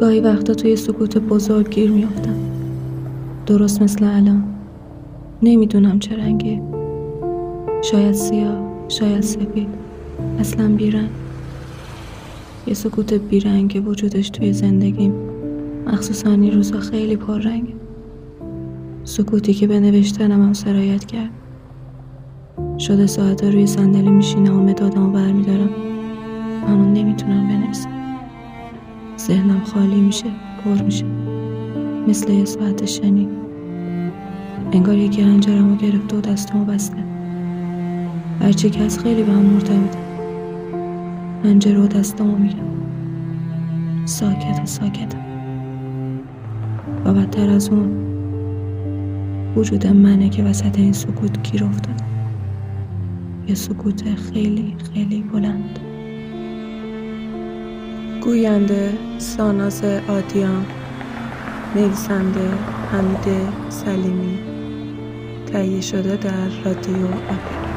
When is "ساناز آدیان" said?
59.18-60.66